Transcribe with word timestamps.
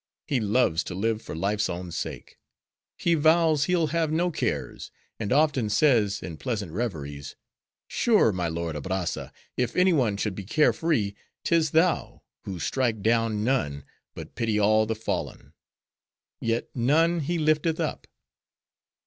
He 0.25 0.39
loves 0.39 0.83
to 0.85 0.95
live 0.95 1.21
for 1.21 1.35
life's 1.35 1.69
own 1.69 1.91
sake. 1.91 2.39
He 2.97 3.13
vows 3.13 3.65
he'll 3.65 3.85
have 3.93 4.11
no 4.11 4.31
cares; 4.31 4.89
and 5.19 5.31
often 5.31 5.69
says, 5.69 6.23
in 6.23 6.37
pleasant 6.37 6.71
reveries,— 6.71 7.35
'Sure, 7.87 8.31
my 8.31 8.47
lord 8.47 8.75
Abrazza, 8.75 9.31
if 9.57 9.75
any 9.75 9.93
one 9.93 10.17
should 10.17 10.33
be 10.33 10.43
care 10.43 10.73
free, 10.73 11.15
'tis 11.43 11.69
thou; 11.69 12.23
who 12.45 12.57
strike 12.57 13.03
down 13.03 13.43
none, 13.43 13.83
but 14.15 14.33
pity 14.33 14.57
all 14.57 14.87
the 14.87 14.95
fallen!' 14.95 15.53
Yet 16.39 16.69
none 16.75 17.19
he 17.19 17.37
lifteth 17.37 17.79
up." 17.79 18.07